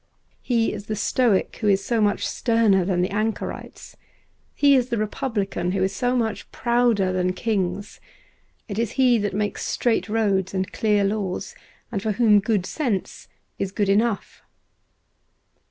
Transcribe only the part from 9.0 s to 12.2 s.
that makes straight roads and clear laws, and for